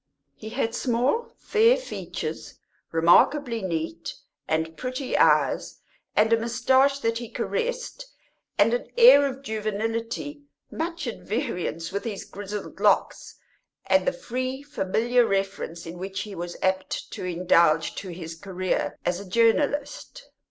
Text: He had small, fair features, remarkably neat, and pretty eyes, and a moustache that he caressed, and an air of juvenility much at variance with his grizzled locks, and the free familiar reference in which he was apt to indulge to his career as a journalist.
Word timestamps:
He 0.35 0.49
had 0.49 0.73
small, 0.73 1.27
fair 1.37 1.77
features, 1.77 2.55
remarkably 2.91 3.61
neat, 3.61 4.15
and 4.47 4.75
pretty 4.75 5.15
eyes, 5.15 5.79
and 6.15 6.33
a 6.33 6.39
moustache 6.39 6.97
that 7.01 7.19
he 7.19 7.29
caressed, 7.29 8.07
and 8.57 8.73
an 8.73 8.87
air 8.97 9.27
of 9.27 9.43
juvenility 9.43 10.41
much 10.71 11.05
at 11.05 11.19
variance 11.19 11.91
with 11.91 12.03
his 12.05 12.25
grizzled 12.25 12.79
locks, 12.79 13.35
and 13.85 14.07
the 14.07 14.11
free 14.11 14.63
familiar 14.63 15.23
reference 15.23 15.85
in 15.85 15.99
which 15.99 16.21
he 16.21 16.33
was 16.33 16.57
apt 16.63 17.11
to 17.11 17.23
indulge 17.23 17.93
to 17.97 18.09
his 18.09 18.33
career 18.35 18.97
as 19.05 19.19
a 19.19 19.29
journalist. 19.29 20.31